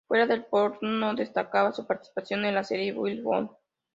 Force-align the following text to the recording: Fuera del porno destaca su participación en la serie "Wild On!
Fuera 0.07 0.25
del 0.25 0.45
porno 0.45 1.13
destaca 1.13 1.71
su 1.73 1.85
participación 1.85 2.43
en 2.45 2.55
la 2.55 2.63
serie 2.63 2.91
"Wild 2.91 3.21
On! 3.23 3.51